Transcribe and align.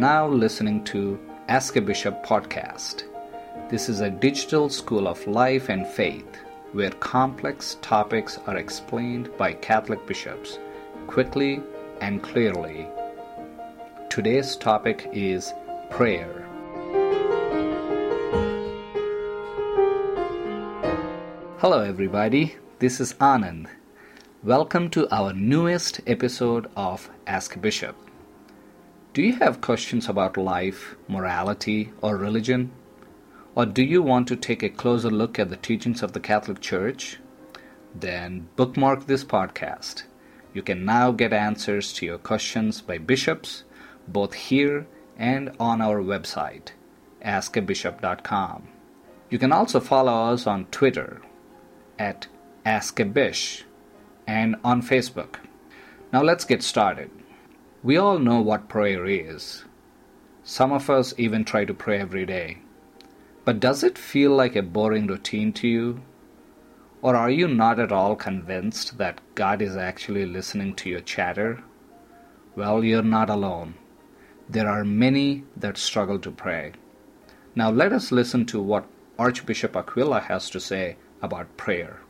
now 0.00 0.26
listening 0.26 0.82
to 0.82 1.20
Ask 1.48 1.76
a 1.76 1.80
Bishop 1.82 2.24
podcast. 2.24 3.02
This 3.68 3.90
is 3.90 4.00
a 4.00 4.08
digital 4.08 4.70
school 4.70 5.06
of 5.06 5.26
life 5.26 5.68
and 5.68 5.86
faith 5.86 6.38
where 6.72 6.90
complex 6.90 7.76
topics 7.82 8.38
are 8.46 8.56
explained 8.56 9.28
by 9.36 9.52
Catholic 9.52 10.06
bishops 10.06 10.58
quickly 11.06 11.60
and 12.00 12.22
clearly. 12.22 12.86
Today's 14.08 14.56
topic 14.56 15.06
is 15.12 15.52
prayer. 15.90 16.46
Hello, 21.58 21.82
everybody. 21.82 22.54
This 22.78 23.00
is 23.00 23.12
Anand. 23.20 23.66
Welcome 24.42 24.88
to 24.92 25.14
our 25.14 25.34
newest 25.34 26.00
episode 26.06 26.70
of 26.74 27.10
Ask 27.26 27.54
a 27.54 27.58
Bishop. 27.58 28.09
Do 29.12 29.22
you 29.22 29.32
have 29.40 29.60
questions 29.60 30.08
about 30.08 30.36
life, 30.36 30.94
morality, 31.08 31.92
or 32.00 32.16
religion? 32.16 32.70
Or 33.56 33.66
do 33.66 33.82
you 33.82 34.02
want 34.02 34.28
to 34.28 34.36
take 34.36 34.62
a 34.62 34.68
closer 34.68 35.10
look 35.10 35.36
at 35.36 35.50
the 35.50 35.56
teachings 35.56 36.04
of 36.04 36.12
the 36.12 36.20
Catholic 36.20 36.60
Church? 36.60 37.18
Then 37.92 38.48
bookmark 38.54 39.06
this 39.06 39.24
podcast. 39.24 40.04
You 40.54 40.62
can 40.62 40.84
now 40.84 41.10
get 41.10 41.32
answers 41.32 41.92
to 41.94 42.06
your 42.06 42.18
questions 42.18 42.80
by 42.80 42.98
bishops, 42.98 43.64
both 44.06 44.34
here 44.34 44.86
and 45.18 45.56
on 45.58 45.80
our 45.80 46.00
website, 46.00 46.68
askabishop.com. 47.24 48.68
You 49.28 49.38
can 49.40 49.50
also 49.50 49.80
follow 49.80 50.32
us 50.32 50.46
on 50.46 50.66
Twitter 50.66 51.20
at 51.98 52.28
askabish 52.64 53.64
and 54.28 54.54
on 54.62 54.82
Facebook. 54.82 55.40
Now 56.12 56.22
let's 56.22 56.44
get 56.44 56.62
started. 56.62 57.10
We 57.82 57.96
all 57.96 58.18
know 58.18 58.42
what 58.42 58.68
prayer 58.68 59.06
is. 59.06 59.64
Some 60.44 60.70
of 60.70 60.90
us 60.90 61.14
even 61.16 61.46
try 61.46 61.64
to 61.64 61.72
pray 61.72 61.98
every 61.98 62.26
day. 62.26 62.58
But 63.46 63.58
does 63.58 63.82
it 63.82 63.96
feel 63.96 64.32
like 64.32 64.54
a 64.54 64.62
boring 64.62 65.06
routine 65.06 65.54
to 65.54 65.68
you? 65.68 66.02
Or 67.00 67.16
are 67.16 67.30
you 67.30 67.48
not 67.48 67.80
at 67.80 67.90
all 67.90 68.16
convinced 68.16 68.98
that 68.98 69.22
God 69.34 69.62
is 69.62 69.78
actually 69.78 70.26
listening 70.26 70.74
to 70.74 70.90
your 70.90 71.00
chatter? 71.00 71.62
Well, 72.54 72.84
you're 72.84 73.02
not 73.02 73.30
alone. 73.30 73.74
There 74.46 74.68
are 74.68 74.84
many 74.84 75.44
that 75.56 75.78
struggle 75.78 76.18
to 76.18 76.30
pray. 76.30 76.72
Now 77.54 77.70
let 77.70 77.94
us 77.94 78.12
listen 78.12 78.44
to 78.46 78.60
what 78.60 78.86
Archbishop 79.18 79.74
Aquila 79.74 80.20
has 80.20 80.50
to 80.50 80.60
say 80.60 80.96
about 81.22 81.56
prayer. 81.56 82.00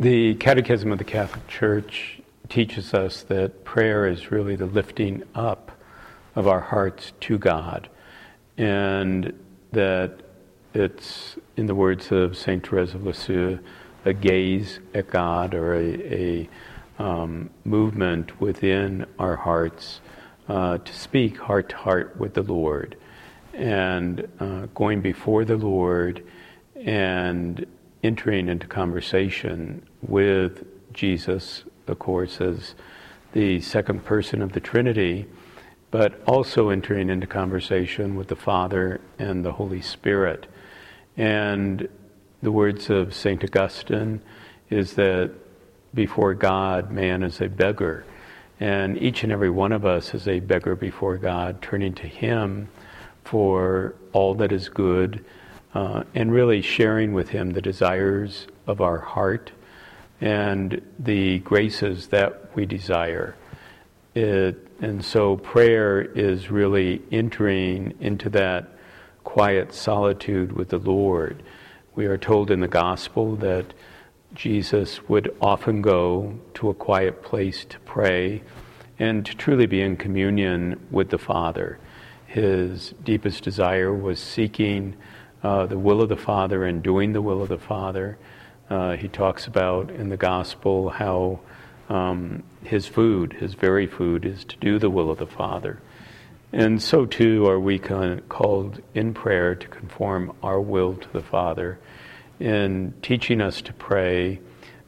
The 0.00 0.36
Catechism 0.36 0.92
of 0.92 0.98
the 0.98 1.04
Catholic 1.04 1.48
Church 1.48 2.20
teaches 2.48 2.94
us 2.94 3.24
that 3.24 3.64
prayer 3.64 4.06
is 4.06 4.30
really 4.30 4.54
the 4.54 4.66
lifting 4.66 5.24
up 5.34 5.72
of 6.36 6.46
our 6.46 6.60
hearts 6.60 7.14
to 7.22 7.36
God, 7.36 7.88
and 8.56 9.36
that 9.72 10.20
it's, 10.72 11.34
in 11.56 11.66
the 11.66 11.74
words 11.74 12.12
of 12.12 12.36
St. 12.36 12.64
Therese 12.64 12.94
of 12.94 13.04
Lisieux, 13.04 13.58
a 14.04 14.12
gaze 14.12 14.78
at 14.94 15.10
God 15.10 15.52
or 15.52 15.74
a, 15.74 16.14
a 16.14 16.48
um, 17.00 17.50
movement 17.64 18.40
within 18.40 19.04
our 19.18 19.34
hearts 19.34 20.00
uh, 20.48 20.78
to 20.78 20.92
speak 20.92 21.38
heart 21.38 21.70
to 21.70 21.76
heart 21.76 22.16
with 22.16 22.34
the 22.34 22.42
Lord 22.42 22.96
and 23.52 24.28
uh, 24.38 24.66
going 24.76 25.00
before 25.00 25.44
the 25.44 25.56
Lord 25.56 26.24
and 26.76 27.66
entering 28.02 28.48
into 28.48 28.66
conversation 28.66 29.82
with 30.02 30.64
Jesus, 30.92 31.64
of 31.86 31.98
course, 31.98 32.40
as 32.40 32.74
the 33.32 33.60
second 33.60 34.04
person 34.04 34.42
of 34.42 34.52
the 34.52 34.60
Trinity, 34.60 35.26
but 35.90 36.20
also 36.26 36.68
entering 36.70 37.08
into 37.10 37.26
conversation 37.26 38.14
with 38.16 38.28
the 38.28 38.36
Father 38.36 39.00
and 39.18 39.44
the 39.44 39.52
Holy 39.52 39.80
Spirit. 39.80 40.46
And 41.16 41.88
the 42.42 42.52
words 42.52 42.90
of 42.90 43.14
St. 43.14 43.42
Augustine 43.42 44.20
is 44.70 44.94
that 44.94 45.32
before 45.94 46.34
God, 46.34 46.90
man 46.90 47.22
is 47.22 47.40
a 47.40 47.48
beggar. 47.48 48.04
And 48.60 49.00
each 49.00 49.22
and 49.22 49.32
every 49.32 49.50
one 49.50 49.72
of 49.72 49.86
us 49.86 50.14
is 50.14 50.28
a 50.28 50.40
beggar 50.40 50.76
before 50.76 51.16
God, 51.16 51.62
turning 51.62 51.94
to 51.94 52.06
Him 52.06 52.68
for 53.24 53.94
all 54.12 54.34
that 54.34 54.52
is 54.52 54.68
good 54.68 55.24
uh, 55.78 56.02
and 56.12 56.32
really 56.32 56.60
sharing 56.60 57.12
with 57.12 57.28
Him 57.28 57.50
the 57.50 57.62
desires 57.62 58.48
of 58.66 58.80
our 58.80 58.98
heart 58.98 59.52
and 60.20 60.82
the 60.98 61.38
graces 61.40 62.08
that 62.08 62.50
we 62.56 62.66
desire. 62.66 63.36
It, 64.12 64.56
and 64.80 65.04
so 65.04 65.36
prayer 65.36 66.00
is 66.00 66.50
really 66.50 67.00
entering 67.12 67.94
into 68.00 68.28
that 68.30 68.70
quiet 69.22 69.72
solitude 69.72 70.50
with 70.50 70.70
the 70.70 70.78
Lord. 70.78 71.44
We 71.94 72.06
are 72.06 72.18
told 72.18 72.50
in 72.50 72.58
the 72.58 72.66
gospel 72.66 73.36
that 73.36 73.72
Jesus 74.34 75.08
would 75.08 75.32
often 75.40 75.80
go 75.80 76.40
to 76.54 76.70
a 76.70 76.74
quiet 76.74 77.22
place 77.22 77.64
to 77.66 77.78
pray 77.80 78.42
and 78.98 79.24
to 79.24 79.32
truly 79.36 79.66
be 79.66 79.80
in 79.80 79.96
communion 79.96 80.84
with 80.90 81.10
the 81.10 81.18
Father. 81.18 81.78
His 82.26 82.94
deepest 83.04 83.44
desire 83.44 83.94
was 83.94 84.18
seeking 84.18 84.96
uh, 85.42 85.66
the 85.66 85.78
will 85.78 86.02
of 86.02 86.08
the 86.08 86.16
Father 86.16 86.64
and 86.64 86.82
doing 86.82 87.12
the 87.12 87.22
will 87.22 87.42
of 87.42 87.48
the 87.48 87.58
Father. 87.58 88.18
Uh, 88.68 88.96
he 88.96 89.08
talks 89.08 89.46
about 89.46 89.90
in 89.90 90.08
the 90.08 90.16
gospel 90.16 90.90
how 90.90 91.40
um, 91.88 92.42
his 92.62 92.86
food, 92.86 93.34
his 93.34 93.54
very 93.54 93.86
food, 93.86 94.24
is 94.24 94.44
to 94.44 94.56
do 94.58 94.78
the 94.78 94.90
will 94.90 95.10
of 95.10 95.18
the 95.18 95.26
Father. 95.26 95.80
And 96.52 96.82
so 96.82 97.04
too 97.04 97.46
are 97.46 97.60
we 97.60 97.78
called 97.78 98.82
in 98.94 99.14
prayer 99.14 99.54
to 99.54 99.68
conform 99.68 100.32
our 100.42 100.60
will 100.60 100.94
to 100.96 101.08
the 101.12 101.22
Father. 101.22 101.78
In 102.40 102.94
teaching 103.02 103.40
us 103.40 103.60
to 103.62 103.72
pray, 103.72 104.40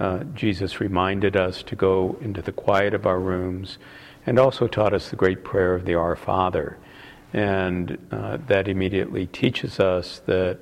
uh, 0.00 0.24
Jesus 0.34 0.80
reminded 0.80 1.36
us 1.36 1.62
to 1.64 1.76
go 1.76 2.16
into 2.20 2.42
the 2.42 2.52
quiet 2.52 2.94
of 2.94 3.06
our 3.06 3.20
rooms 3.20 3.78
and 4.26 4.38
also 4.38 4.66
taught 4.66 4.92
us 4.92 5.10
the 5.10 5.16
great 5.16 5.44
prayer 5.44 5.74
of 5.74 5.84
the 5.84 5.94
Our 5.94 6.16
Father. 6.16 6.78
And 7.34 7.98
uh, 8.12 8.38
that 8.46 8.68
immediately 8.68 9.26
teaches 9.26 9.80
us 9.80 10.22
that 10.26 10.60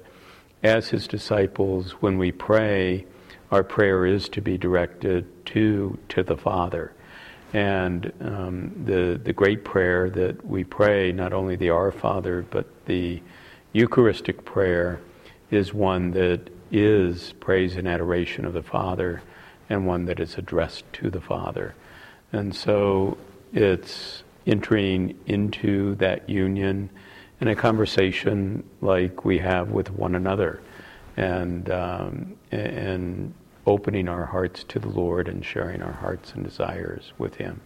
as 0.62 0.88
his 0.88 1.06
disciples, 1.06 1.93
when 2.00 2.16
we 2.19 2.33
pray, 2.33 3.05
our 3.50 3.62
prayer 3.62 4.06
is 4.06 4.28
to 4.31 4.41
be 4.41 4.56
directed 4.56 5.44
to, 5.47 5.99
to 6.09 6.22
the 6.22 6.37
Father. 6.37 6.94
And 7.53 8.10
um, 8.22 8.84
the, 8.87 9.21
the 9.22 9.34
great 9.34 9.65
prayer 9.65 10.09
that 10.10 10.47
we 10.47 10.65
pray, 10.65 11.12
not 11.12 11.34
only 11.34 11.56
the 11.56 11.69
Our 11.69 11.93
Father, 11.93 12.47
but 12.50 12.66
the 12.87 13.21
Eucharistic 13.75 14.47
prayer, 14.47 15.00
is 15.50 15.75
one 15.75 16.12
that 16.12 16.49
is 16.71 17.34
praise 17.41 17.77
and 17.77 17.87
adoration 17.87 18.47
of 18.47 18.54
the 18.54 18.62
Father 18.62 19.22
and 19.69 19.87
one 19.87 20.06
that 20.06 20.19
is 20.19 20.39
addressed 20.39 20.91
to 20.94 21.10
the 21.10 21.21
Father. 21.21 21.75
And 22.33 22.56
so 22.56 23.19
it's 23.53 24.22
entering 24.47 25.19
into 25.26 25.94
that 25.97 26.28
union 26.28 26.91
in 27.41 27.48
a 27.48 27.54
conversation 27.54 28.62
like 28.80 29.25
we 29.25 29.38
have 29.38 29.70
with 29.70 29.91
one 29.91 30.14
another 30.14 30.62
and, 31.16 31.70
um, 31.70 32.36
and 32.50 33.34
opening 33.66 34.08
our 34.08 34.26
hearts 34.26 34.64
to 34.64 34.78
the 34.78 34.88
Lord 34.88 35.28
and 35.28 35.44
sharing 35.44 35.82
our 35.82 35.92
hearts 35.92 36.32
and 36.32 36.44
desires 36.44 37.12
with 37.19 37.36
Him. 37.36 37.60